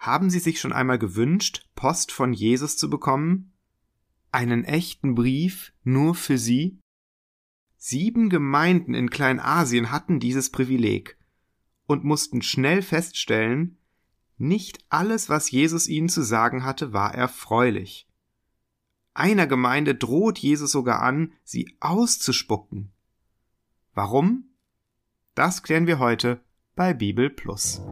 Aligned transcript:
Haben 0.00 0.30
Sie 0.30 0.38
sich 0.38 0.58
schon 0.58 0.72
einmal 0.72 0.98
gewünscht, 0.98 1.68
Post 1.74 2.10
von 2.10 2.32
Jesus 2.32 2.78
zu 2.78 2.88
bekommen? 2.88 3.52
Einen 4.32 4.64
echten 4.64 5.14
Brief 5.14 5.74
nur 5.84 6.14
für 6.14 6.38
Sie? 6.38 6.78
Sieben 7.76 8.30
Gemeinden 8.30 8.94
in 8.94 9.10
Kleinasien 9.10 9.90
hatten 9.90 10.18
dieses 10.18 10.50
Privileg 10.50 11.18
und 11.86 12.02
mussten 12.02 12.40
schnell 12.40 12.80
feststellen, 12.80 13.76
nicht 14.38 14.82
alles, 14.88 15.28
was 15.28 15.50
Jesus 15.50 15.86
ihnen 15.86 16.08
zu 16.08 16.22
sagen 16.22 16.64
hatte, 16.64 16.94
war 16.94 17.14
erfreulich. 17.14 18.08
Einer 19.12 19.46
Gemeinde 19.46 19.94
droht 19.94 20.38
Jesus 20.38 20.72
sogar 20.72 21.02
an, 21.02 21.34
sie 21.44 21.76
auszuspucken. 21.80 22.90
Warum? 23.92 24.44
Das 25.34 25.62
klären 25.62 25.86
wir 25.86 25.98
heute 25.98 26.40
bei 26.74 26.94
Bibel 26.94 27.28
Plus. 27.28 27.82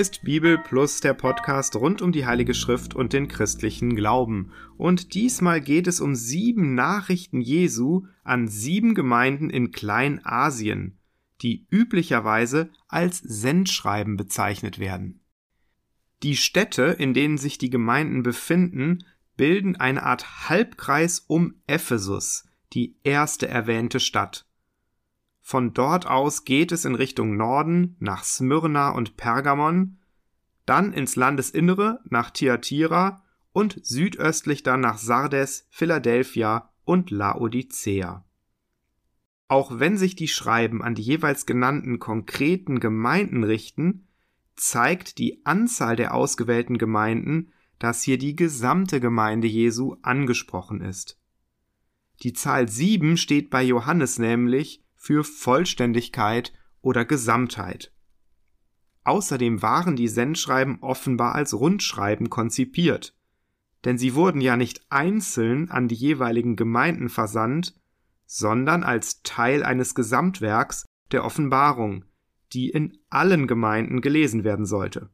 Ist 0.00 0.22
Bibel 0.22 0.56
Plus 0.56 1.02
der 1.02 1.12
Podcast 1.12 1.76
rund 1.76 2.00
um 2.00 2.10
die 2.10 2.24
Heilige 2.24 2.54
Schrift 2.54 2.94
und 2.94 3.12
den 3.12 3.28
christlichen 3.28 3.94
Glauben. 3.94 4.50
Und 4.78 5.12
diesmal 5.12 5.60
geht 5.60 5.86
es 5.86 6.00
um 6.00 6.14
sieben 6.14 6.74
Nachrichten 6.74 7.42
Jesu 7.42 8.06
an 8.24 8.48
sieben 8.48 8.94
Gemeinden 8.94 9.50
in 9.50 9.72
Kleinasien, 9.72 10.96
die 11.42 11.66
üblicherweise 11.70 12.70
als 12.88 13.18
Sendschreiben 13.18 14.16
bezeichnet 14.16 14.78
werden. 14.78 15.20
Die 16.22 16.36
Städte, 16.36 16.84
in 16.84 17.12
denen 17.12 17.36
sich 17.36 17.58
die 17.58 17.68
Gemeinden 17.68 18.22
befinden, 18.22 19.04
bilden 19.36 19.76
eine 19.76 20.02
Art 20.02 20.48
Halbkreis 20.48 21.18
um 21.18 21.56
Ephesus, 21.66 22.48
die 22.72 22.96
erste 23.04 23.48
erwähnte 23.48 24.00
Stadt. 24.00 24.46
Von 25.50 25.74
dort 25.74 26.06
aus 26.06 26.44
geht 26.44 26.70
es 26.70 26.84
in 26.84 26.94
Richtung 26.94 27.36
Norden 27.36 27.96
nach 27.98 28.22
Smyrna 28.22 28.90
und 28.90 29.16
Pergamon, 29.16 29.98
dann 30.64 30.92
ins 30.92 31.16
Landesinnere 31.16 31.98
nach 32.08 32.30
Thyatira 32.30 33.24
und 33.50 33.84
südöstlich 33.84 34.62
dann 34.62 34.80
nach 34.80 34.98
Sardes, 34.98 35.66
Philadelphia 35.70 36.70
und 36.84 37.10
Laodicea. 37.10 38.24
Auch 39.48 39.80
wenn 39.80 39.98
sich 39.98 40.14
die 40.14 40.28
Schreiben 40.28 40.82
an 40.84 40.94
die 40.94 41.02
jeweils 41.02 41.46
genannten 41.46 41.98
konkreten 41.98 42.78
Gemeinden 42.78 43.42
richten, 43.42 44.06
zeigt 44.54 45.18
die 45.18 45.44
Anzahl 45.44 45.96
der 45.96 46.14
ausgewählten 46.14 46.78
Gemeinden, 46.78 47.50
dass 47.80 48.04
hier 48.04 48.18
die 48.18 48.36
gesamte 48.36 49.00
Gemeinde 49.00 49.48
Jesu 49.48 49.96
angesprochen 50.02 50.80
ist. 50.80 51.18
Die 52.22 52.34
Zahl 52.34 52.68
sieben 52.68 53.16
steht 53.16 53.50
bei 53.50 53.64
Johannes 53.64 54.20
nämlich 54.20 54.84
für 55.00 55.24
Vollständigkeit 55.24 56.52
oder 56.82 57.06
Gesamtheit. 57.06 57.90
Außerdem 59.02 59.62
waren 59.62 59.96
die 59.96 60.08
Sendschreiben 60.08 60.82
offenbar 60.82 61.34
als 61.34 61.54
Rundschreiben 61.54 62.28
konzipiert, 62.28 63.16
denn 63.86 63.96
sie 63.96 64.14
wurden 64.14 64.42
ja 64.42 64.58
nicht 64.58 64.84
einzeln 64.90 65.70
an 65.70 65.88
die 65.88 65.94
jeweiligen 65.94 66.54
Gemeinden 66.54 67.08
versandt, 67.08 67.80
sondern 68.26 68.84
als 68.84 69.22
Teil 69.22 69.64
eines 69.64 69.94
Gesamtwerks 69.94 70.84
der 71.12 71.24
Offenbarung, 71.24 72.04
die 72.52 72.68
in 72.68 72.98
allen 73.08 73.46
Gemeinden 73.46 74.02
gelesen 74.02 74.44
werden 74.44 74.66
sollte. 74.66 75.08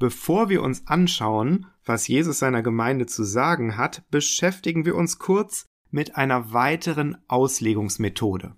Bevor 0.00 0.48
wir 0.48 0.60
uns 0.60 0.88
anschauen, 0.88 1.66
was 1.84 2.08
Jesus 2.08 2.40
seiner 2.40 2.62
Gemeinde 2.62 3.06
zu 3.06 3.22
sagen 3.22 3.76
hat, 3.76 4.02
beschäftigen 4.10 4.84
wir 4.84 4.96
uns 4.96 5.20
kurz 5.20 5.66
mit 5.90 6.16
einer 6.16 6.52
weiteren 6.52 7.16
Auslegungsmethode. 7.28 8.56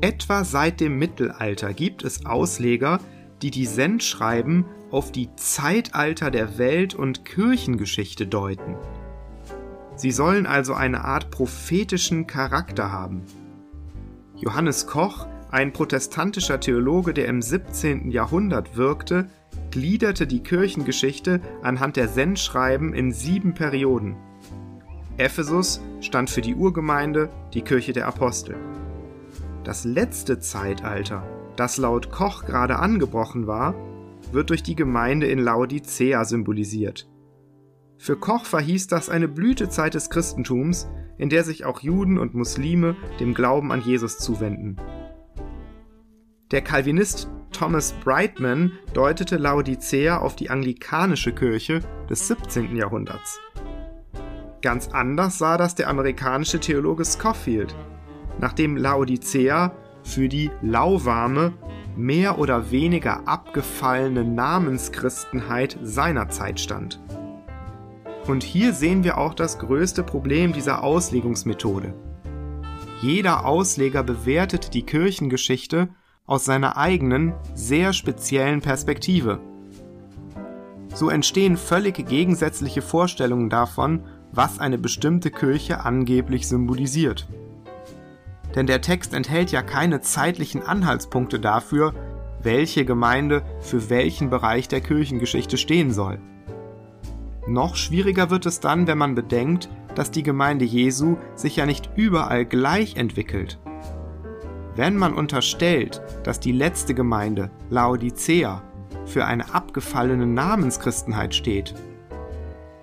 Etwa 0.00 0.44
seit 0.44 0.80
dem 0.80 0.96
Mittelalter 0.98 1.74
gibt 1.74 2.04
es 2.04 2.24
Ausleger, 2.24 3.00
die 3.42 3.50
die 3.50 3.66
Sendschreiben 3.66 4.64
auf 4.92 5.10
die 5.10 5.34
Zeitalter 5.34 6.30
der 6.30 6.56
Welt- 6.56 6.94
und 6.94 7.24
Kirchengeschichte 7.24 8.26
deuten. 8.26 8.76
Sie 9.96 10.12
sollen 10.12 10.46
also 10.46 10.74
eine 10.74 11.04
Art 11.04 11.32
prophetischen 11.32 12.28
Charakter 12.28 12.92
haben. 12.92 13.22
Johannes 14.36 14.86
Koch, 14.86 15.26
ein 15.50 15.72
protestantischer 15.72 16.60
Theologe, 16.60 17.12
der 17.12 17.26
im 17.26 17.42
17. 17.42 18.12
Jahrhundert 18.12 18.76
wirkte, 18.76 19.28
gliederte 19.72 20.28
die 20.28 20.44
Kirchengeschichte 20.44 21.40
anhand 21.62 21.96
der 21.96 22.06
Sendschreiben 22.06 22.94
in 22.94 23.10
sieben 23.10 23.54
Perioden. 23.54 24.16
Ephesus 25.16 25.80
stand 26.00 26.30
für 26.30 26.40
die 26.40 26.54
Urgemeinde, 26.54 27.30
die 27.52 27.62
Kirche 27.62 27.92
der 27.92 28.06
Apostel. 28.06 28.54
Das 29.68 29.84
letzte 29.84 30.38
Zeitalter, 30.38 31.28
das 31.56 31.76
laut 31.76 32.10
Koch 32.10 32.46
gerade 32.46 32.78
angebrochen 32.78 33.46
war, 33.46 33.74
wird 34.32 34.48
durch 34.48 34.62
die 34.62 34.74
Gemeinde 34.74 35.26
in 35.26 35.38
Laodicea 35.38 36.24
symbolisiert. 36.24 37.06
Für 37.98 38.16
Koch 38.16 38.46
verhieß 38.46 38.86
das 38.86 39.10
eine 39.10 39.28
Blütezeit 39.28 39.92
des 39.92 40.08
Christentums, 40.08 40.88
in 41.18 41.28
der 41.28 41.44
sich 41.44 41.66
auch 41.66 41.80
Juden 41.80 42.16
und 42.18 42.32
Muslime 42.32 42.96
dem 43.20 43.34
Glauben 43.34 43.70
an 43.70 43.82
Jesus 43.82 44.16
zuwenden. 44.16 44.78
Der 46.50 46.62
Calvinist 46.62 47.28
Thomas 47.52 47.92
Brightman 48.02 48.72
deutete 48.94 49.36
Laodicea 49.36 50.16
auf 50.16 50.34
die 50.34 50.48
anglikanische 50.48 51.34
Kirche 51.34 51.80
des 52.08 52.26
17. 52.26 52.74
Jahrhunderts. 52.74 53.38
Ganz 54.62 54.88
anders 54.88 55.36
sah 55.36 55.58
das 55.58 55.74
der 55.74 55.90
amerikanische 55.90 56.58
Theologe 56.58 57.04
Scofield, 57.04 57.76
nachdem 58.38 58.76
Laodicea 58.76 59.72
für 60.02 60.28
die 60.28 60.50
lauwarme, 60.62 61.52
mehr 61.96 62.38
oder 62.38 62.70
weniger 62.70 63.26
abgefallene 63.26 64.24
Namenschristenheit 64.24 65.76
seiner 65.82 66.28
Zeit 66.28 66.60
stand. 66.60 67.00
Und 68.26 68.42
hier 68.42 68.72
sehen 68.72 69.04
wir 69.04 69.18
auch 69.18 69.34
das 69.34 69.58
größte 69.58 70.02
Problem 70.02 70.52
dieser 70.52 70.84
Auslegungsmethode. 70.84 71.94
Jeder 73.00 73.46
Ausleger 73.46 74.02
bewertet 74.02 74.74
die 74.74 74.82
Kirchengeschichte 74.82 75.88
aus 76.26 76.44
seiner 76.44 76.76
eigenen, 76.76 77.32
sehr 77.54 77.92
speziellen 77.92 78.60
Perspektive. 78.60 79.40
So 80.94 81.08
entstehen 81.08 81.56
völlig 81.56 82.06
gegensätzliche 82.06 82.82
Vorstellungen 82.82 83.50
davon, 83.50 84.04
was 84.32 84.58
eine 84.58 84.78
bestimmte 84.78 85.30
Kirche 85.30 85.84
angeblich 85.84 86.48
symbolisiert 86.48 87.26
denn 88.54 88.66
der 88.66 88.80
Text 88.80 89.14
enthält 89.14 89.52
ja 89.52 89.62
keine 89.62 90.00
zeitlichen 90.00 90.62
Anhaltspunkte 90.62 91.40
dafür, 91.40 91.94
welche 92.42 92.84
Gemeinde 92.84 93.42
für 93.60 93.90
welchen 93.90 94.30
Bereich 94.30 94.68
der 94.68 94.80
Kirchengeschichte 94.80 95.56
stehen 95.56 95.92
soll. 95.92 96.18
Noch 97.46 97.76
schwieriger 97.76 98.30
wird 98.30 98.46
es 98.46 98.60
dann, 98.60 98.86
wenn 98.86 98.98
man 98.98 99.14
bedenkt, 99.14 99.68
dass 99.94 100.10
die 100.10 100.22
Gemeinde 100.22 100.64
Jesu 100.64 101.16
sich 101.34 101.56
ja 101.56 101.66
nicht 101.66 101.90
überall 101.96 102.44
gleich 102.44 102.96
entwickelt. 102.96 103.58
Wenn 104.76 104.96
man 104.96 105.14
unterstellt, 105.14 106.02
dass 106.22 106.38
die 106.38 106.52
letzte 106.52 106.94
Gemeinde, 106.94 107.50
Laodicea, 107.70 108.62
für 109.06 109.24
eine 109.24 109.54
abgefallene 109.54 110.26
Namenschristenheit 110.26 111.34
steht, 111.34 111.74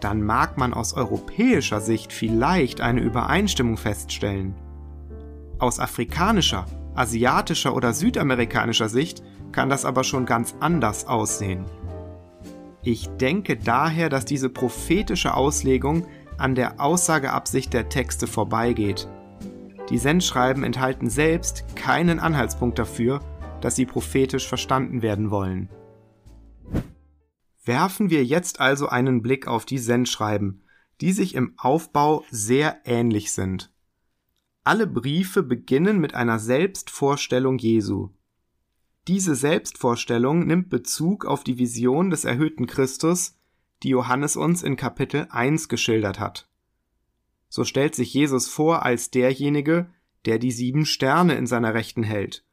dann 0.01 0.21
mag 0.21 0.57
man 0.57 0.73
aus 0.73 0.93
europäischer 0.93 1.79
Sicht 1.79 2.11
vielleicht 2.11 2.81
eine 2.81 3.01
Übereinstimmung 3.01 3.77
feststellen. 3.77 4.55
Aus 5.65 5.79
afrikanischer, 5.79 6.67
asiatischer 6.93 7.75
oder 7.75 7.91
südamerikanischer 7.91 8.87
Sicht 8.87 9.23
kann 9.51 9.67
das 9.67 9.83
aber 9.83 10.03
schon 10.03 10.27
ganz 10.27 10.53
anders 10.59 11.07
aussehen. 11.07 11.65
Ich 12.83 13.07
denke 13.17 13.57
daher, 13.57 14.09
dass 14.09 14.25
diese 14.25 14.49
prophetische 14.49 15.33
Auslegung 15.33 16.05
an 16.37 16.53
der 16.53 16.79
Aussageabsicht 16.79 17.73
der 17.73 17.89
Texte 17.89 18.27
vorbeigeht. 18.27 19.07
Die 19.89 19.97
Sendschreiben 19.97 20.63
enthalten 20.63 21.09
selbst 21.09 21.65
keinen 21.75 22.19
Anhaltspunkt 22.19 22.77
dafür, 22.77 23.21
dass 23.59 23.75
sie 23.75 23.87
prophetisch 23.87 24.47
verstanden 24.47 25.01
werden 25.01 25.31
wollen. 25.31 25.69
Werfen 27.63 28.11
wir 28.11 28.23
jetzt 28.23 28.59
also 28.59 28.87
einen 28.87 29.23
Blick 29.23 29.47
auf 29.47 29.65
die 29.65 29.79
Sendschreiben, 29.79 30.61
die 31.01 31.11
sich 31.11 31.33
im 31.33 31.55
Aufbau 31.57 32.23
sehr 32.29 32.81
ähnlich 32.85 33.33
sind. 33.33 33.71
Alle 34.67 34.87
Briefe 34.87 35.43
beginnen 35.43 35.99
mit 35.99 36.15
einer 36.15 36.39
Selbstvorstellung 36.39 37.59
Jesu. 37.59 38.09
Diese 39.07 39.35
Selbstvorstellung 39.35 40.47
nimmt 40.47 40.69
Bezug 40.69 41.25
auf 41.25 41.43
die 41.43 41.59
Vision 41.59 42.09
des 42.09 42.25
erhöhten 42.25 42.65
Christus, 42.65 43.37
die 43.83 43.89
Johannes 43.89 44.35
uns 44.35 44.63
in 44.63 44.75
Kapitel 44.75 45.27
1 45.29 45.69
geschildert 45.69 46.19
hat. 46.19 46.49
So 47.47 47.63
stellt 47.63 47.93
sich 47.93 48.11
Jesus 48.11 48.47
vor 48.47 48.81
als 48.81 49.11
derjenige, 49.11 49.87
der 50.25 50.39
die 50.39 50.51
sieben 50.51 50.87
Sterne 50.87 51.35
in 51.35 51.45
seiner 51.45 51.75
Rechten 51.75 52.01
hält 52.01 52.43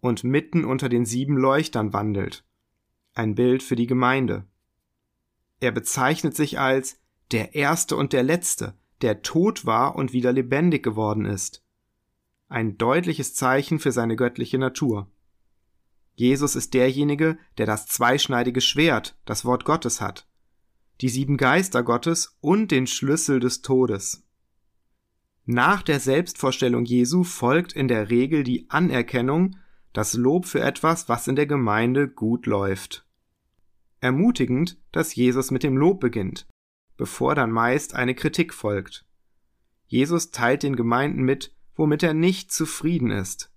und 0.00 0.24
mitten 0.24 0.64
unter 0.64 0.88
den 0.88 1.04
sieben 1.04 1.36
Leuchtern 1.36 1.92
wandelt. 1.92 2.46
Ein 3.12 3.34
Bild 3.34 3.62
für 3.62 3.76
die 3.76 3.86
Gemeinde. 3.86 4.46
Er 5.60 5.72
bezeichnet 5.72 6.34
sich 6.34 6.58
als 6.58 6.98
der 7.30 7.54
Erste 7.54 7.94
und 7.94 8.14
der 8.14 8.22
Letzte, 8.22 8.72
der 9.02 9.22
tot 9.22 9.66
war 9.66 9.96
und 9.96 10.12
wieder 10.12 10.32
lebendig 10.32 10.82
geworden 10.82 11.24
ist. 11.24 11.64
Ein 12.48 12.78
deutliches 12.78 13.34
Zeichen 13.34 13.78
für 13.78 13.92
seine 13.92 14.16
göttliche 14.16 14.58
Natur. 14.58 15.10
Jesus 16.14 16.56
ist 16.56 16.74
derjenige, 16.74 17.38
der 17.58 17.66
das 17.66 17.86
zweischneidige 17.86 18.60
Schwert, 18.60 19.16
das 19.24 19.44
Wort 19.44 19.64
Gottes 19.64 20.00
hat, 20.00 20.26
die 21.00 21.08
sieben 21.08 21.36
Geister 21.36 21.82
Gottes 21.82 22.36
und 22.40 22.70
den 22.70 22.86
Schlüssel 22.86 23.38
des 23.38 23.62
Todes. 23.62 24.24
Nach 25.44 25.82
der 25.82 26.00
Selbstvorstellung 26.00 26.84
Jesu 26.84 27.22
folgt 27.24 27.72
in 27.72 27.88
der 27.88 28.10
Regel 28.10 28.42
die 28.42 28.68
Anerkennung, 28.68 29.56
das 29.92 30.14
Lob 30.14 30.44
für 30.44 30.60
etwas, 30.60 31.08
was 31.08 31.28
in 31.28 31.36
der 31.36 31.46
Gemeinde 31.46 32.08
gut 32.08 32.46
läuft. 32.46 33.06
Ermutigend, 34.00 34.76
dass 34.92 35.14
Jesus 35.14 35.50
mit 35.50 35.62
dem 35.62 35.76
Lob 35.76 36.00
beginnt, 36.00 36.46
bevor 36.98 37.34
dann 37.34 37.50
meist 37.50 37.94
eine 37.94 38.14
Kritik 38.14 38.52
folgt. 38.52 39.06
Jesus 39.86 40.30
teilt 40.30 40.62
den 40.62 40.76
Gemeinden 40.76 41.22
mit, 41.22 41.54
womit 41.74 42.02
er 42.02 42.12
nicht 42.12 42.52
zufrieden 42.52 43.10
ist. 43.10 43.50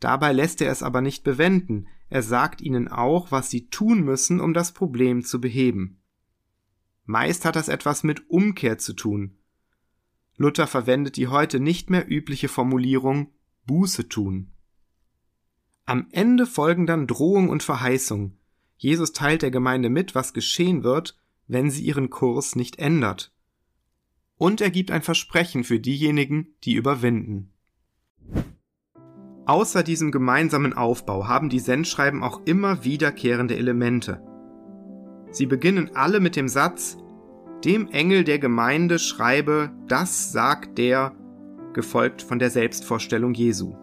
Dabei 0.00 0.32
lässt 0.34 0.60
er 0.60 0.70
es 0.70 0.82
aber 0.82 1.00
nicht 1.00 1.24
bewenden, 1.24 1.88
er 2.10 2.22
sagt 2.22 2.60
ihnen 2.60 2.88
auch, 2.88 3.30
was 3.30 3.50
sie 3.50 3.68
tun 3.68 4.02
müssen, 4.02 4.40
um 4.40 4.52
das 4.52 4.72
Problem 4.72 5.24
zu 5.24 5.40
beheben. 5.40 6.02
Meist 7.04 7.44
hat 7.44 7.56
das 7.56 7.68
etwas 7.68 8.02
mit 8.02 8.28
Umkehr 8.28 8.78
zu 8.78 8.92
tun. 8.92 9.38
Luther 10.36 10.66
verwendet 10.66 11.16
die 11.16 11.28
heute 11.28 11.60
nicht 11.60 11.90
mehr 11.90 12.10
übliche 12.10 12.48
Formulierung 12.48 13.32
Buße 13.66 14.08
tun. 14.08 14.52
Am 15.84 16.08
Ende 16.10 16.46
folgen 16.46 16.86
dann 16.86 17.06
Drohung 17.06 17.48
und 17.48 17.62
Verheißung. 17.62 18.36
Jesus 18.76 19.12
teilt 19.12 19.42
der 19.42 19.50
Gemeinde 19.50 19.88
mit, 19.88 20.14
was 20.14 20.32
geschehen 20.32 20.84
wird, 20.84 21.18
wenn 21.48 21.70
sie 21.70 21.82
ihren 21.82 22.10
Kurs 22.10 22.54
nicht 22.54 22.78
ändert. 22.78 23.32
Und 24.36 24.60
er 24.60 24.70
gibt 24.70 24.90
ein 24.90 25.02
Versprechen 25.02 25.64
für 25.64 25.80
diejenigen, 25.80 26.54
die 26.62 26.74
überwinden. 26.74 27.50
Außer 29.46 29.82
diesem 29.82 30.12
gemeinsamen 30.12 30.74
Aufbau 30.74 31.26
haben 31.26 31.48
die 31.48 31.58
Sendschreiben 31.58 32.22
auch 32.22 32.42
immer 32.44 32.84
wiederkehrende 32.84 33.56
Elemente. 33.56 34.22
Sie 35.30 35.46
beginnen 35.46 35.90
alle 35.94 36.20
mit 36.20 36.36
dem 36.36 36.48
Satz 36.48 36.98
Dem 37.64 37.88
Engel 37.88 38.24
der 38.24 38.38
Gemeinde 38.38 38.98
schreibe, 38.98 39.72
das 39.88 40.32
sagt 40.32 40.78
der, 40.78 41.16
gefolgt 41.72 42.22
von 42.22 42.38
der 42.38 42.50
Selbstvorstellung 42.50 43.34
Jesu. 43.34 43.74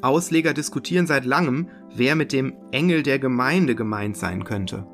Ausleger 0.00 0.54
diskutieren 0.54 1.06
seit 1.06 1.24
langem, 1.24 1.68
wer 1.94 2.14
mit 2.14 2.32
dem 2.32 2.54
Engel 2.70 3.02
der 3.02 3.18
Gemeinde 3.18 3.74
gemeint 3.74 4.16
sein 4.16 4.44
könnte. 4.44 4.86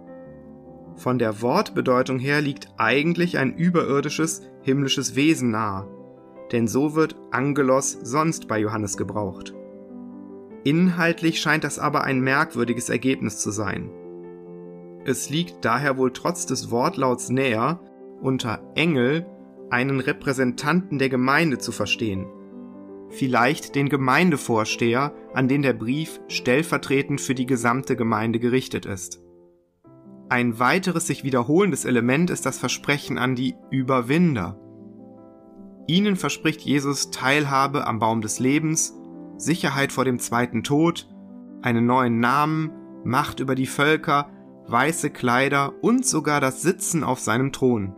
Von 0.96 1.18
der 1.18 1.42
Wortbedeutung 1.42 2.18
her 2.18 2.40
liegt 2.40 2.68
eigentlich 2.76 3.38
ein 3.38 3.56
überirdisches, 3.56 4.42
himmlisches 4.62 5.16
Wesen 5.16 5.50
nahe, 5.50 5.88
denn 6.52 6.68
so 6.68 6.94
wird 6.94 7.16
Angelos 7.30 7.98
sonst 8.02 8.46
bei 8.46 8.58
Johannes 8.60 8.96
gebraucht. 8.96 9.54
Inhaltlich 10.62 11.40
scheint 11.40 11.64
das 11.64 11.78
aber 11.78 12.04
ein 12.04 12.20
merkwürdiges 12.20 12.88
Ergebnis 12.88 13.38
zu 13.38 13.50
sein. 13.50 13.90
Es 15.04 15.28
liegt 15.28 15.64
daher 15.64 15.98
wohl 15.98 16.12
trotz 16.12 16.46
des 16.46 16.70
Wortlauts 16.70 17.28
näher, 17.28 17.80
unter 18.22 18.60
Engel 18.74 19.26
einen 19.68 20.00
Repräsentanten 20.00 20.98
der 20.98 21.10
Gemeinde 21.10 21.58
zu 21.58 21.72
verstehen. 21.72 22.26
Vielleicht 23.10 23.74
den 23.74 23.88
Gemeindevorsteher, 23.88 25.12
an 25.34 25.48
den 25.48 25.62
der 25.62 25.74
Brief 25.74 26.20
stellvertretend 26.28 27.20
für 27.20 27.34
die 27.34 27.46
gesamte 27.46 27.96
Gemeinde 27.96 28.38
gerichtet 28.38 28.86
ist. 28.86 29.23
Ein 30.28 30.58
weiteres 30.58 31.06
sich 31.06 31.22
wiederholendes 31.22 31.84
Element 31.84 32.30
ist 32.30 32.46
das 32.46 32.58
Versprechen 32.58 33.18
an 33.18 33.34
die 33.34 33.56
Überwinder. 33.70 34.58
Ihnen 35.86 36.16
verspricht 36.16 36.62
Jesus 36.62 37.10
Teilhabe 37.10 37.86
am 37.86 37.98
Baum 37.98 38.22
des 38.22 38.38
Lebens, 38.38 38.94
Sicherheit 39.36 39.92
vor 39.92 40.04
dem 40.04 40.18
zweiten 40.18 40.62
Tod, 40.62 41.08
einen 41.62 41.86
neuen 41.86 42.20
Namen, 42.20 42.70
Macht 43.06 43.40
über 43.40 43.54
die 43.54 43.66
Völker, 43.66 44.30
weiße 44.66 45.10
Kleider 45.10 45.74
und 45.82 46.06
sogar 46.06 46.40
das 46.40 46.62
Sitzen 46.62 47.04
auf 47.04 47.20
seinem 47.20 47.52
Thron. 47.52 47.94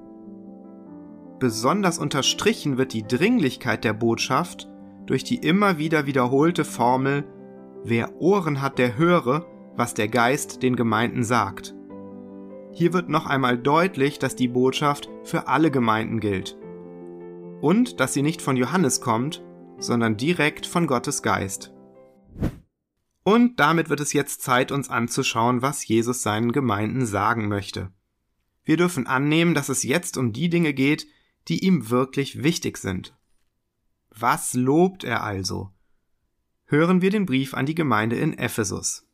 Besonders 1.39 2.01
unterstrichen 2.01 2.77
wird 2.77 2.93
die 2.93 3.07
Dringlichkeit 3.07 3.85
der 3.85 3.93
Botschaft 3.93 4.69
durch 5.07 5.23
die 5.23 5.37
immer 5.37 5.79
wieder 5.79 6.07
wiederholte 6.07 6.65
Formel 6.65 7.25
Wer 7.85 8.21
Ohren 8.21 8.63
hat, 8.63 8.79
der 8.79 8.99
höre, 8.99 9.47
was 9.77 9.95
der 9.95 10.09
Geist 10.09 10.65
den 10.65 10.75
Gemeinden 10.75 11.23
sagt. 11.23 11.76
Hier 12.77 12.93
wird 12.93 13.09
noch 13.09 13.25
einmal 13.25 13.57
deutlich, 13.57 14.19
dass 14.19 14.37
die 14.37 14.49
Botschaft 14.49 15.09
für 15.25 15.49
alle 15.49 15.71
Gemeinden 15.71 16.21
gilt 16.21 16.59
und 17.63 18.01
dass 18.01 18.13
sie 18.13 18.21
nicht 18.21 18.43
von 18.43 18.59
Johannes 18.59 19.01
kommt, 19.01 19.43
sondern 19.79 20.19
direkt 20.19 20.67
von 20.67 20.87
Gottes 20.87 21.23
Geist. 21.23 21.73
Und 23.23 23.59
damit 23.61 23.89
wird 23.89 24.01
es 24.01 24.13
jetzt 24.13 24.43
Zeit, 24.43 24.73
uns 24.73 24.91
anzuschauen, 24.91 25.63
was 25.63 25.89
Jesus 25.89 26.23
seinen 26.23 26.53
Gemeinden 26.53 27.07
sagen 27.07 27.49
möchte. 27.49 27.95
Wir 28.63 28.77
dürfen 28.77 29.07
annehmen, 29.07 29.55
dass 29.55 29.71
es 29.71 29.83
jetzt 29.83 30.19
um 30.19 30.35
die 30.35 30.51
Dinge 30.51 30.75
geht, 30.75 31.07
die 31.49 31.65
ihm 31.65 31.89
wirklich 31.89 32.43
wichtig 32.43 32.77
sind. 32.77 33.17
Was 34.11 34.53
lobt 34.53 35.03
er 35.03 35.25
also? 35.25 35.71
Hören 36.67 37.01
wir 37.01 37.11
den 37.11 37.25
Brief 37.25 37.55
an 37.55 37.65
die 37.65 37.75
Gemeinde 37.75 38.17
in 38.17 38.37
Ephesus. 38.37 39.06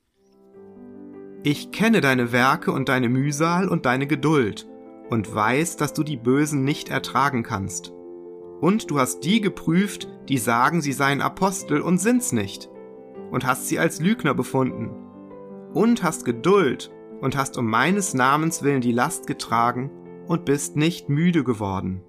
Ich 1.44 1.72
kenne 1.72 2.00
deine 2.00 2.32
Werke 2.32 2.72
und 2.72 2.88
deine 2.88 3.08
Mühsal 3.08 3.68
und 3.68 3.86
deine 3.86 4.06
Geduld 4.06 4.68
und 5.10 5.34
weiß, 5.34 5.76
dass 5.76 5.92
du 5.92 6.02
die 6.02 6.16
Bösen 6.16 6.64
nicht 6.64 6.88
ertragen 6.88 7.42
kannst 7.42 7.92
und 8.62 8.92
du 8.92 9.00
hast 9.00 9.24
die 9.24 9.40
geprüft, 9.40 10.08
die 10.28 10.38
sagen, 10.38 10.80
sie 10.80 10.92
seien 10.92 11.20
Apostel 11.20 11.80
und 11.80 11.98
sind's 11.98 12.30
nicht, 12.30 12.70
und 13.32 13.44
hast 13.44 13.66
sie 13.66 13.80
als 13.80 14.00
Lügner 14.00 14.34
befunden, 14.34 14.90
und 15.74 16.04
hast 16.04 16.24
Geduld 16.24 16.92
und 17.20 17.36
hast 17.36 17.58
um 17.58 17.66
meines 17.66 18.14
Namens 18.14 18.62
willen 18.62 18.80
die 18.80 18.92
Last 18.92 19.26
getragen 19.26 19.90
und 20.28 20.44
bist 20.44 20.76
nicht 20.76 21.08
müde 21.08 21.42
geworden. 21.42 22.04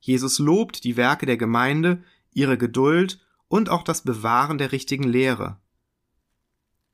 Jesus 0.00 0.38
lobt 0.38 0.84
die 0.84 0.96
Werke 0.96 1.26
der 1.26 1.36
Gemeinde, 1.36 2.02
ihre 2.32 2.56
Geduld 2.56 3.20
und 3.48 3.68
auch 3.68 3.82
das 3.82 4.00
Bewahren 4.00 4.56
der 4.56 4.72
richtigen 4.72 5.04
Lehre. 5.04 5.58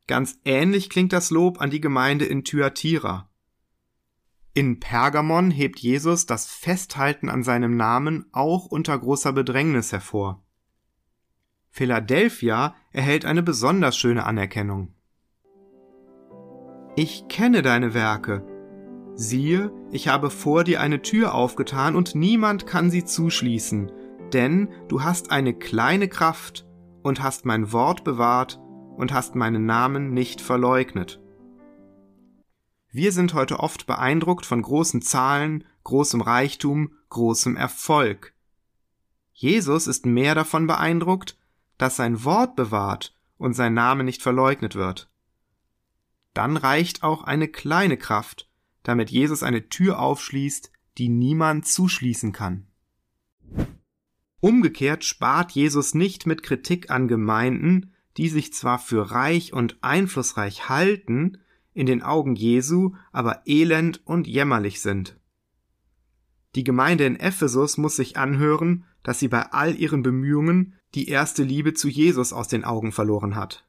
Ganz 0.08 0.40
ähnlich 0.46 0.88
klingt 0.88 1.12
das 1.12 1.30
Lob 1.30 1.60
an 1.60 1.68
die 1.70 1.82
Gemeinde 1.82 2.24
in 2.24 2.42
Thyatira. 2.42 3.28
In 4.54 4.80
Pergamon 4.80 5.50
hebt 5.50 5.78
Jesus 5.78 6.24
das 6.24 6.46
Festhalten 6.46 7.28
an 7.28 7.44
seinem 7.44 7.76
Namen 7.76 8.26
auch 8.32 8.64
unter 8.66 8.98
großer 8.98 9.32
Bedrängnis 9.32 9.92
hervor. 9.92 10.42
Philadelphia 11.68 12.74
erhält 12.90 13.26
eine 13.26 13.42
besonders 13.42 13.98
schöne 13.98 14.24
Anerkennung. 14.24 14.94
Ich 16.96 17.28
kenne 17.28 17.60
deine 17.60 17.92
Werke. 17.92 18.42
Siehe, 19.14 19.70
ich 19.92 20.08
habe 20.08 20.30
vor 20.30 20.64
dir 20.64 20.80
eine 20.80 21.02
Tür 21.02 21.34
aufgetan 21.34 21.94
und 21.94 22.14
niemand 22.14 22.66
kann 22.66 22.90
sie 22.90 23.04
zuschließen, 23.04 23.92
denn 24.32 24.70
du 24.88 25.02
hast 25.02 25.30
eine 25.30 25.52
kleine 25.52 26.08
Kraft 26.08 26.66
und 27.02 27.22
hast 27.22 27.44
mein 27.44 27.72
Wort 27.72 28.04
bewahrt 28.04 28.58
und 28.98 29.12
hast 29.12 29.36
meinen 29.36 29.64
Namen 29.64 30.12
nicht 30.12 30.40
verleugnet. 30.40 31.20
Wir 32.90 33.12
sind 33.12 33.32
heute 33.32 33.60
oft 33.60 33.86
beeindruckt 33.86 34.44
von 34.44 34.60
großen 34.60 35.02
Zahlen, 35.02 35.64
großem 35.84 36.20
Reichtum, 36.20 36.92
großem 37.08 37.54
Erfolg. 37.54 38.34
Jesus 39.32 39.86
ist 39.86 40.04
mehr 40.04 40.34
davon 40.34 40.66
beeindruckt, 40.66 41.38
dass 41.78 41.94
sein 41.94 42.24
Wort 42.24 42.56
bewahrt 42.56 43.14
und 43.36 43.54
sein 43.54 43.72
Name 43.72 44.02
nicht 44.02 44.20
verleugnet 44.20 44.74
wird. 44.74 45.08
Dann 46.34 46.56
reicht 46.56 47.04
auch 47.04 47.22
eine 47.22 47.46
kleine 47.46 47.98
Kraft, 47.98 48.50
damit 48.82 49.10
Jesus 49.10 49.44
eine 49.44 49.68
Tür 49.68 50.00
aufschließt, 50.00 50.72
die 50.98 51.08
niemand 51.08 51.68
zuschließen 51.68 52.32
kann. 52.32 52.66
Umgekehrt 54.40 55.04
spart 55.04 55.52
Jesus 55.52 55.94
nicht 55.94 56.26
mit 56.26 56.42
Kritik 56.42 56.90
an 56.90 57.06
Gemeinden, 57.06 57.92
die 58.18 58.28
sich 58.28 58.52
zwar 58.52 58.80
für 58.80 59.12
reich 59.12 59.52
und 59.52 59.78
einflussreich 59.80 60.68
halten, 60.68 61.38
in 61.72 61.86
den 61.86 62.02
Augen 62.02 62.34
Jesu 62.34 62.94
aber 63.12 63.42
elend 63.46 64.04
und 64.04 64.26
jämmerlich 64.26 64.80
sind. 64.80 65.16
Die 66.56 66.64
Gemeinde 66.64 67.06
in 67.06 67.14
Ephesus 67.14 67.78
muss 67.78 67.94
sich 67.94 68.16
anhören, 68.16 68.84
dass 69.04 69.20
sie 69.20 69.28
bei 69.28 69.52
all 69.52 69.76
ihren 69.76 70.02
Bemühungen 70.02 70.74
die 70.96 71.08
erste 71.08 71.44
Liebe 71.44 71.74
zu 71.74 71.88
Jesus 71.88 72.32
aus 72.32 72.48
den 72.48 72.64
Augen 72.64 72.90
verloren 72.90 73.36
hat. 73.36 73.68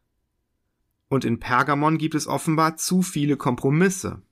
Und 1.09 1.25
in 1.25 1.39
Pergamon 1.39 1.99
gibt 1.99 2.15
es 2.15 2.25
offenbar 2.25 2.75
zu 2.77 3.03
viele 3.03 3.37
Kompromisse. 3.37 4.23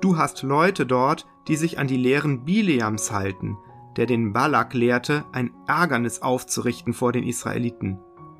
Du 0.00 0.16
hast 0.16 0.44
Leute 0.44 0.86
dort, 0.86 1.26
die 1.48 1.56
sich 1.56 1.78
an 1.78 1.88
die 1.88 1.96
Lehren 1.96 2.44
Bileams 2.44 3.10
halten, 3.10 3.56
der 3.96 4.06
den 4.06 4.32
Balak 4.32 4.74
lehrte, 4.74 5.24
ein 5.32 5.50
Ärgernis 5.66 6.22
aufzurichten 6.22 6.92
vor 6.92 7.10
den 7.10 7.24
Israeliten, 7.24 7.98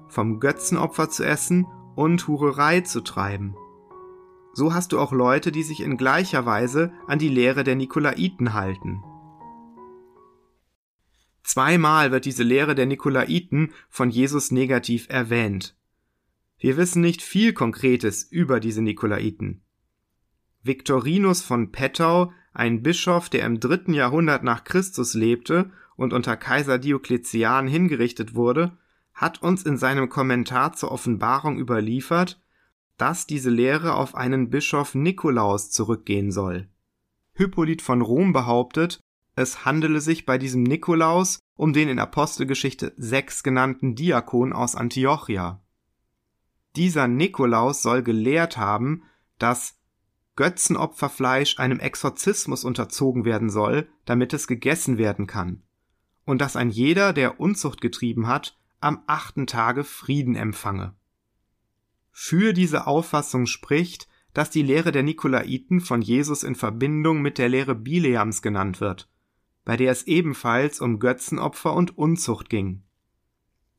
vom 0.09 0.41
Götzenopfer 0.41 1.11
zu 1.11 1.25
essen 1.25 1.67
und 1.95 2.27
Hurerei 2.29 2.81
zu 2.81 3.01
treiben. 3.01 3.55
So 4.53 4.75
hast 4.75 4.93
du 4.93 4.99
auch 4.99 5.13
Leute, 5.13 5.53
die 5.53 5.63
sich 5.63 5.81
in 5.81 5.97
gleicher 5.97 6.47
Weise 6.47 6.93
an 7.07 7.19
die 7.19 7.29
Lehre 7.29 7.65
der 7.65 7.77
Nikolaiten 7.77 8.55
halten. 8.55 9.03
Zweimal 11.45 12.11
wird 12.11 12.25
diese 12.25 12.43
Lehre 12.43 12.75
der 12.75 12.87
Nikolaiten 12.87 13.73
von 13.89 14.11
Jesus 14.11 14.51
negativ 14.51 15.07
erwähnt. 15.09 15.77
Wir 16.59 16.77
wissen 16.77 17.01
nicht 17.01 17.23
viel 17.23 17.53
Konkretes 17.53 18.25
über 18.25 18.61
diese 18.61 18.83
Nikolaiten. 18.83 19.63
Victorinus 20.63 21.43
von 21.43 21.71
Pettau, 21.71 22.33
ein 22.53 22.83
Bischof, 22.83 23.29
der 23.29 23.47
im 23.47 23.61
dritten 23.61 23.95
Jahrhundert 23.95 24.43
nach 24.43 24.65
Christus 24.65 25.15
lebte 25.15 25.71
und 25.97 26.13
unter 26.13 26.37
Kaiser 26.37 26.79
Diokletian 26.79 27.69
hingerichtet 27.69 28.35
wurde, 28.35 28.77
hat 29.19 29.43
uns 29.43 29.65
in 29.65 29.77
seinem 29.77 30.09
Kommentar 30.09 30.75
zur 30.75 30.93
Offenbarung 30.93 31.59
überliefert, 31.59 32.41
dass 32.99 33.27
diese 33.27 33.51
Lehre 33.51 33.95
auf 33.95 34.15
einen 34.15 34.49
Bischof 34.49 34.95
Nikolaus 34.95 35.73
zurückgehen 35.73 36.31
soll. 36.31 36.69
Hippolyt 37.35 37.83
von 37.83 38.01
Rom 38.01 38.33
behauptet, 38.33 39.01
es 39.35 39.65
handele 39.65 40.01
sich 40.01 40.25
bei 40.25 40.39
diesem 40.39 40.63
Nikolaus 40.63 41.41
um 41.57 41.73
den 41.73 41.89
in 41.89 41.99
Apostelgeschichte 41.99 42.93
6 42.97 43.43
genannten 43.43 43.97
Diakon 43.97 44.53
aus 44.53 44.77
Antiochia. 44.77 45.61
Dieser 46.77 47.09
Nikolaus 47.09 47.83
soll 47.83 48.05
gelehrt 48.05 48.57
haben, 48.57 49.03
dass 49.39 49.81
Götzenopferfleisch 50.37 51.59
einem 51.59 51.81
Exorzismus 51.81 52.63
unterzogen 52.63 53.25
werden 53.25 53.51
soll, 53.51 53.89
damit 54.05 54.33
es 54.33 54.47
gegessen 54.47 54.97
werden 54.97 55.27
kann, 55.27 55.65
und 56.25 56.41
dass 56.41 56.55
ein 56.55 56.71
jeder, 56.71 57.13
der 57.13 57.41
Unzucht 57.41 57.81
getrieben 57.81 58.29
hat, 58.29 58.57
am 58.81 59.03
achten 59.07 59.47
Tage 59.47 59.85
Frieden 59.85 60.35
empfange. 60.35 60.95
Für 62.11 62.53
diese 62.53 62.87
Auffassung 62.87 63.47
spricht, 63.47 64.09
dass 64.35 64.51
die 64.51 64.63
Lehre 64.63 64.93
der 64.93 65.03
Nikolaiten 65.03 65.81
von 65.81 66.03
Jesus 66.03 66.43
in 66.43 66.55
Verbindung 66.55 67.23
mit 67.23 67.39
der 67.39 67.49
Lehre 67.49 67.75
Bileams 67.75 68.43
genannt 68.43 68.81
wird, 68.81 69.09
bei 69.65 69.77
der 69.77 69.91
es 69.91 70.05
ebenfalls 70.05 70.81
um 70.81 70.99
Götzenopfer 70.99 71.75
und 71.75 71.97
Unzucht 71.97 72.49
ging. 72.49 72.83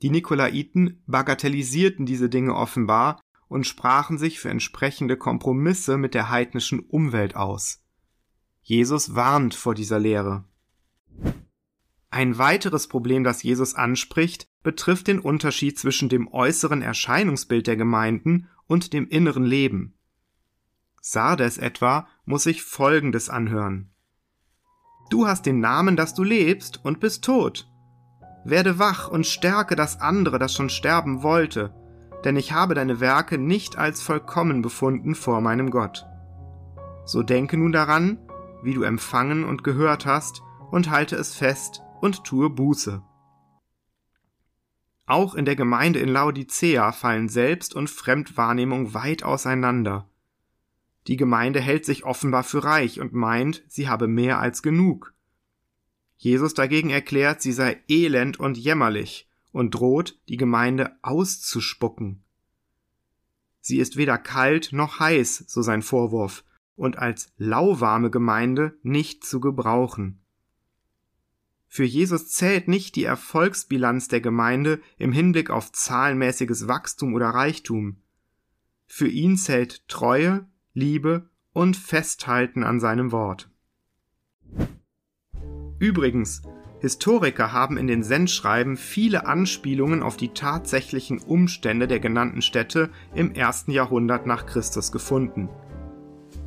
Die 0.02 0.10
Nikolaiten 0.10 1.02
bagatellisierten 1.08 2.06
diese 2.06 2.30
Dinge 2.30 2.56
offenbar 2.56 3.22
und 3.48 3.68
sprachen 3.68 4.18
sich 4.18 4.40
für 4.40 4.50
entsprechende 4.50 5.18
Kompromisse 5.18 5.98
mit 5.98 6.14
der 6.14 6.30
heidnischen 6.30 6.80
Umwelt 6.80 7.36
aus. 7.36 7.84
Jesus 8.62 9.16
warnt 9.16 9.56
vor 9.56 9.76
dieser 9.76 10.00
Lehre. 10.00 10.46
Ein 12.20 12.38
weiteres 12.38 12.90
Problem, 12.90 13.24
das 13.24 13.44
Jesus 13.44 13.76
anspricht, 13.76 14.50
betrifft 14.62 15.08
den 15.08 15.20
Unterschied 15.20 15.80
zwischen 15.80 16.10
dem 16.10 16.28
äußeren 16.28 16.82
Erscheinungsbild 16.82 17.66
der 17.66 17.78
Gemeinden 17.78 18.50
und 18.68 18.92
dem 18.92 19.08
inneren 19.08 19.46
Leben. 19.46 19.94
Sardes 21.00 21.58
etwa 21.58 22.10
muss 22.26 22.44
sich 22.44 22.62
Folgendes 22.62 23.30
anhören. 23.30 23.92
Du 25.10 25.28
hast 25.28 25.46
den 25.46 25.62
Namen, 25.62 25.96
dass 25.96 26.14
du 26.14 26.26
lebst, 26.26 26.84
und 26.84 27.00
bist 27.00 27.24
tot. 27.24 27.70
Werde 28.44 28.80
wach 28.80 29.08
und 29.08 29.26
stärke 29.26 29.78
das 29.78 30.02
andere, 30.02 30.40
das 30.40 30.54
schon 30.54 30.70
sterben 30.70 31.24
wollte, 31.24 31.74
denn 32.26 32.36
ich 32.36 32.52
habe 32.52 32.74
deine 32.74 33.00
Werke 33.00 33.38
nicht 33.38 33.78
als 33.78 34.02
vollkommen 34.02 34.62
befunden 34.62 35.16
vor 35.16 35.40
meinem 35.40 35.72
Gott. 35.72 36.06
So 37.06 37.24
denke 37.24 37.56
nun 37.56 37.72
daran, 37.72 38.20
wie 38.62 38.74
du 38.74 38.84
empfangen 38.84 39.46
und 39.46 39.64
gehört 39.64 40.06
hast, 40.06 40.42
und 40.70 40.90
halte 40.92 41.16
es 41.16 41.34
fest 41.34 41.82
und 42.02 42.24
tue 42.24 42.50
Buße. 42.50 43.02
Auch 45.06 45.34
in 45.34 45.46
der 45.46 45.56
Gemeinde 45.56 46.00
in 46.00 46.10
Laodicea 46.10 46.92
fallen 46.92 47.30
Selbst- 47.30 47.74
und 47.74 47.90
Fremdwahrnehmung 47.90 48.94
weit 48.94 49.24
auseinander. 49.24 50.08
Die 51.08 51.18
Gemeinde 51.18 51.60
hält 51.60 51.86
sich 51.86 52.04
offenbar 52.04 52.44
für 52.44 52.64
reich 52.64 53.00
und 53.00 53.14
meint, 53.14 53.64
sie 53.68 53.90
habe 53.90 54.08
mehr 54.08 54.40
als 54.40 54.62
genug. 54.62 55.14
Jesus 56.18 56.54
dagegen 56.54 56.92
erklärt, 56.92 57.42
sie 57.42 57.54
sei 57.54 57.82
elend 57.88 58.40
und 58.40 58.58
jämmerlich 58.58 59.28
und 59.52 59.72
droht, 59.72 60.20
die 60.28 60.38
Gemeinde 60.38 60.96
auszuspucken. 61.02 62.22
Sie 63.62 63.80
ist 63.80 63.98
weder 63.98 64.18
kalt 64.18 64.72
noch 64.72 65.00
heiß, 65.00 65.46
so 65.48 65.62
sein 65.62 65.82
Vorwurf, 65.82 66.44
und 66.76 66.98
als 66.98 67.34
lauwarme 67.38 68.12
Gemeinde 68.12 68.78
nicht 68.84 69.26
zu 69.26 69.40
gebrauchen. 69.40 70.22
Für 71.72 71.84
Jesus 71.84 72.30
zählt 72.30 72.68
nicht 72.68 72.96
die 72.96 73.04
Erfolgsbilanz 73.04 74.08
der 74.08 74.22
Gemeinde 74.22 74.82
im 74.98 75.12
Hinblick 75.12 75.52
auf 75.52 75.72
zahlenmäßiges 75.72 76.68
Wachstum 76.68 77.14
oder 77.14 77.28
Reichtum. 77.28 77.98
Für 78.88 79.08
ihn 79.08 79.38
zählt 79.38 79.88
Treue, 79.88 80.48
Liebe 80.74 81.30
und 81.54 81.78
Festhalten 81.78 82.64
an 82.64 82.80
seinem 82.80 83.12
Wort. 83.12 83.52
Übrigens, 85.78 86.42
Historiker 86.80 87.52
haben 87.52 87.78
in 87.78 87.86
den 87.86 88.04
Sendschreiben 88.04 88.76
viele 88.76 89.28
Anspielungen 89.28 90.02
auf 90.02 90.18
die 90.18 90.30
tatsächlichen 90.30 91.20
Umstände 91.20 91.88
der 91.88 92.00
genannten 92.00 92.42
Städte 92.42 92.90
im 93.14 93.34
ersten 93.36 93.72
Jahrhundert 93.72 94.26
nach 94.26 94.48
Christus 94.48 94.92
gefunden. 94.92 95.50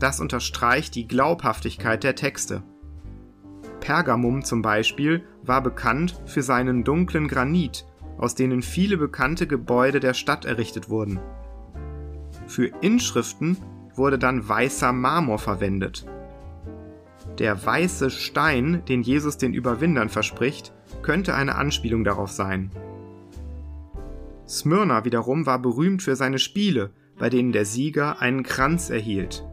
Das 0.00 0.18
unterstreicht 0.18 0.96
die 0.96 1.06
Glaubhaftigkeit 1.06 2.02
der 2.02 2.16
Texte. 2.16 2.64
Pergamum 3.82 4.44
zum 4.44 4.62
Beispiel 4.62 5.24
war 5.42 5.60
bekannt 5.60 6.22
für 6.24 6.42
seinen 6.42 6.84
dunklen 6.84 7.26
Granit, 7.26 7.84
aus 8.16 8.36
denen 8.36 8.62
viele 8.62 8.96
bekannte 8.96 9.46
Gebäude 9.46 9.98
der 9.98 10.14
Stadt 10.14 10.44
errichtet 10.44 10.88
wurden. 10.88 11.18
Für 12.46 12.66
Inschriften 12.80 13.56
wurde 13.96 14.18
dann 14.18 14.48
weißer 14.48 14.92
Marmor 14.92 15.38
verwendet. 15.38 16.06
Der 17.38 17.66
weiße 17.66 18.10
Stein, 18.10 18.84
den 18.88 19.02
Jesus 19.02 19.36
den 19.36 19.52
Überwindern 19.52 20.08
verspricht, 20.08 20.72
könnte 21.02 21.34
eine 21.34 21.56
Anspielung 21.56 22.04
darauf 22.04 22.30
sein. 22.30 22.70
Smyrna 24.48 25.04
wiederum 25.04 25.44
war 25.44 25.58
berühmt 25.58 26.02
für 26.02 26.14
seine 26.14 26.38
Spiele, 26.38 26.90
bei 27.18 27.30
denen 27.30 27.50
der 27.50 27.64
Sieger 27.64 28.20
einen 28.20 28.44
Kranz 28.44 28.90
erhielt. 28.90 29.44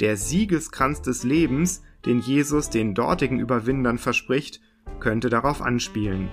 Der 0.00 0.16
Siegeskranz 0.16 1.02
des 1.02 1.22
Lebens, 1.22 1.82
den 2.06 2.20
Jesus 2.20 2.70
den 2.70 2.94
dortigen 2.94 3.38
Überwindern 3.38 3.98
verspricht, 3.98 4.60
könnte 5.00 5.28
darauf 5.28 5.60
anspielen. 5.60 6.30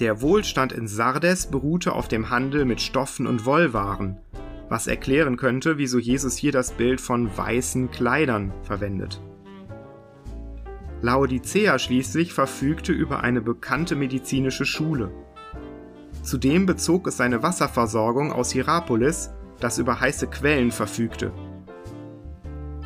Der 0.00 0.20
Wohlstand 0.20 0.72
in 0.72 0.88
Sardes 0.88 1.46
beruhte 1.46 1.92
auf 1.92 2.08
dem 2.08 2.30
Handel 2.30 2.64
mit 2.64 2.80
Stoffen 2.80 3.26
und 3.26 3.44
Wollwaren, 3.44 4.18
was 4.68 4.86
erklären 4.86 5.36
könnte, 5.36 5.78
wieso 5.78 5.98
Jesus 5.98 6.36
hier 6.36 6.50
das 6.50 6.72
Bild 6.72 7.00
von 7.00 7.36
weißen 7.36 7.90
Kleidern 7.90 8.52
verwendet. 8.62 9.20
Laodicea 11.02 11.78
schließlich 11.78 12.32
verfügte 12.32 12.92
über 12.92 13.20
eine 13.22 13.42
bekannte 13.42 13.94
medizinische 13.94 14.64
Schule. 14.64 15.12
Zudem 16.22 16.64
bezog 16.64 17.08
es 17.08 17.16
seine 17.16 17.42
Wasserversorgung 17.42 18.32
aus 18.32 18.52
Hierapolis, 18.52 19.30
das 19.60 19.78
über 19.78 20.00
heiße 20.00 20.28
Quellen 20.28 20.70
verfügte. 20.70 21.32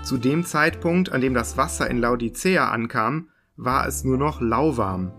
Zu 0.06 0.18
dem 0.18 0.44
Zeitpunkt, 0.44 1.10
an 1.10 1.20
dem 1.20 1.34
das 1.34 1.56
Wasser 1.56 1.90
in 1.90 1.98
Laodicea 1.98 2.70
ankam, 2.70 3.30
war 3.56 3.88
es 3.88 4.04
nur 4.04 4.16
noch 4.16 4.40
lauwarm. 4.40 5.10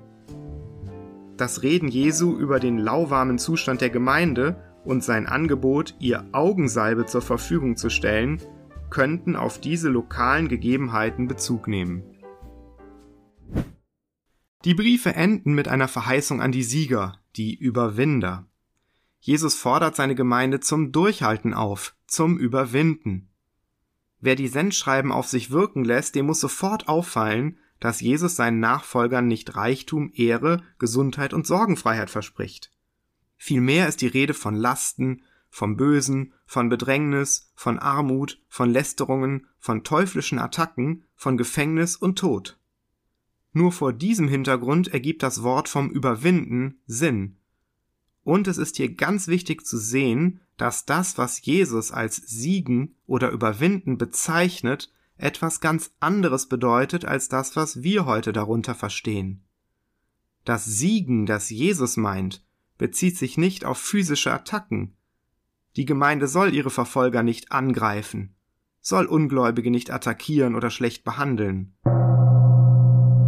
Das 1.36 1.62
Reden 1.62 1.90
Jesu 1.90 2.38
über 2.38 2.62
den 2.62 2.78
lauwarmen 2.78 3.38
Zustand 3.38 3.82
der 3.82 3.90
Gemeinde 3.90 4.64
und 4.86 5.04
sein 5.04 5.28
Angebot, 5.28 5.94
ihr 6.00 6.26
Augensalbe 6.32 7.06
zur 7.06 7.22
Verfügung 7.22 7.76
zu 7.76 7.90
stellen, 7.90 8.42
könnten 8.90 9.36
auf 9.36 9.60
diese 9.60 9.90
lokalen 9.90 10.48
Gegebenheiten 10.48 11.28
Bezug 11.28 11.68
nehmen. 11.68 12.04
Die 14.64 14.74
Briefe 14.74 15.14
enden 15.14 15.54
mit 15.54 15.68
einer 15.68 15.90
Verheißung 15.90 16.42
an 16.42 16.54
die 16.54 16.64
Sieger, 16.64 17.20
die 17.36 17.56
Überwinder. 17.56 18.48
Jesus 19.20 19.56
fordert 19.56 19.98
seine 19.98 20.16
Gemeinde 20.16 20.62
zum 20.62 20.94
Durchhalten 20.94 21.54
auf, 21.54 21.94
zum 22.08 22.38
Überwinden. 22.38 23.27
Wer 24.20 24.36
die 24.36 24.48
Sendschreiben 24.48 25.12
auf 25.12 25.28
sich 25.28 25.52
wirken 25.52 25.84
lässt, 25.84 26.16
dem 26.16 26.26
muss 26.26 26.40
sofort 26.40 26.88
auffallen, 26.88 27.58
dass 27.80 28.02
Jesus 28.02 28.36
seinen 28.36 28.60
Nachfolgern 28.60 29.28
nicht 29.28 29.56
Reichtum, 29.56 30.12
Ehre, 30.14 30.64
Gesundheit 30.80 31.34
und 31.34 31.46
Sorgenfreiheit 31.46 32.10
verspricht. 32.10 32.72
Vielmehr 33.36 33.88
ist 33.88 34.02
die 34.02 34.08
Rede 34.08 34.34
von 34.34 34.56
Lasten, 34.56 35.22
vom 35.50 35.78
Bösen, 35.78 36.34
von 36.46 36.70
Bedrängnis, 36.70 37.52
von 37.56 37.78
Armut, 37.80 38.42
von 38.48 38.72
Lästerungen, 38.72 39.48
von 39.60 39.84
teuflischen 39.84 40.40
Attacken, 40.40 41.04
von 41.16 41.38
Gefängnis 41.38 41.96
und 41.96 42.18
Tod. 42.18 42.60
Nur 43.54 43.72
vor 43.72 43.94
diesem 43.94 44.28
Hintergrund 44.28 44.90
ergibt 44.90 45.24
das 45.24 45.44
Wort 45.44 45.70
vom 45.70 45.90
Überwinden 45.90 46.82
Sinn. 46.86 47.37
Und 48.28 48.50
es 48.50 48.58
ist 48.58 48.76
hier 48.76 48.94
ganz 48.94 49.30
wichtig 49.30 49.66
zu 49.66 49.78
sehen, 49.78 50.42
dass 50.58 50.86
das, 50.86 51.18
was 51.18 51.46
Jesus 51.46 51.94
als 51.94 52.18
Siegen 52.18 52.94
oder 53.06 53.32
Überwinden 53.32 53.98
bezeichnet, 53.98 54.92
etwas 55.18 55.62
ganz 55.62 55.92
anderes 56.02 56.50
bedeutet 56.50 57.06
als 57.06 57.30
das, 57.30 57.56
was 57.56 57.84
wir 57.84 58.06
heute 58.06 58.34
darunter 58.34 58.76
verstehen. 58.76 59.46
Das 60.44 60.66
Siegen, 60.66 61.26
das 61.26 61.50
Jesus 61.50 61.96
meint, 61.96 62.44
bezieht 62.78 63.18
sich 63.18 63.38
nicht 63.38 63.64
auf 63.64 63.78
physische 63.78 64.34
Attacken. 64.34 64.92
Die 65.78 65.86
Gemeinde 65.86 66.28
soll 66.28 66.54
ihre 66.54 66.70
Verfolger 66.70 67.24
nicht 67.24 67.54
angreifen, 67.54 68.36
soll 68.82 69.06
Ungläubige 69.06 69.72
nicht 69.72 69.90
attackieren 69.90 70.56
oder 70.56 70.70
schlecht 70.70 71.06
behandeln. 71.06 71.78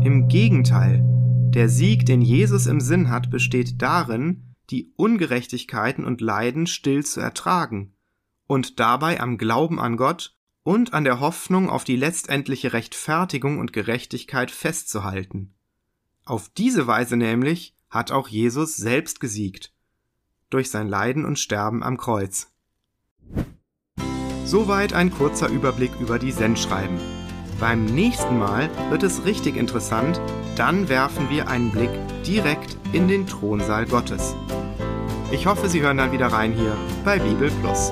Im 0.03 0.27
Gegenteil, 0.27 1.05
der 1.53 1.69
Sieg, 1.69 2.05
den 2.05 2.21
Jesus 2.21 2.67
im 2.67 2.81
Sinn 2.81 3.09
hat, 3.09 3.31
besteht 3.31 3.81
darin, 3.81 4.43
die 4.69 4.93
Ungerechtigkeiten 4.95 6.05
und 6.05 6.21
Leiden 6.21 6.67
still 6.67 7.05
zu 7.05 7.19
ertragen 7.19 7.93
und 8.47 8.79
dabei 8.79 9.19
am 9.19 9.37
Glauben 9.37 9.79
an 9.79 9.97
Gott 9.97 10.35
und 10.63 10.93
an 10.93 11.03
der 11.03 11.19
Hoffnung 11.19 11.69
auf 11.69 11.83
die 11.83 11.95
letztendliche 11.95 12.73
Rechtfertigung 12.73 13.59
und 13.59 13.73
Gerechtigkeit 13.73 14.51
festzuhalten. 14.51 15.53
Auf 16.25 16.49
diese 16.49 16.85
Weise 16.85 17.17
nämlich 17.17 17.75
hat 17.89 18.11
auch 18.11 18.27
Jesus 18.27 18.75
selbst 18.75 19.19
gesiegt, 19.19 19.73
durch 20.49 20.69
sein 20.69 20.87
Leiden 20.87 21.25
und 21.25 21.39
Sterben 21.39 21.83
am 21.83 21.97
Kreuz. 21.97 22.51
Soweit 24.45 24.93
ein 24.93 25.11
kurzer 25.11 25.49
Überblick 25.49 25.91
über 25.99 26.17
die 26.17 26.31
Sendschreiben. 26.31 26.99
Beim 27.59 27.85
nächsten 27.85 28.39
Mal 28.39 28.69
wird 28.89 29.03
es 29.03 29.25
richtig 29.25 29.57
interessant, 29.57 30.19
dann 30.55 30.89
werfen 30.89 31.29
wir 31.29 31.47
einen 31.47 31.71
Blick 31.71 31.91
direkt 32.25 32.77
in 32.93 33.07
den 33.07 33.27
Thronsaal 33.27 33.85
Gottes. 33.85 34.35
Ich 35.31 35.45
hoffe, 35.45 35.69
Sie 35.69 35.81
hören 35.81 35.97
dann 35.97 36.11
wieder 36.11 36.27
rein 36.27 36.53
hier 36.53 36.75
bei 37.05 37.19
Bibel 37.19 37.51
Plus. 37.61 37.91